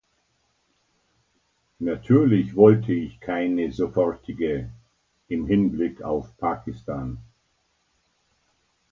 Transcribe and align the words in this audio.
Natürlich 1.77 2.55
wollte 2.55 2.91
ich 2.91 3.19
keine 3.19 3.71
sofortige 3.71 4.73
im 5.27 5.45
Hinblick 5.45 6.01
auf 6.01 6.35
Pakistan. 6.37 7.19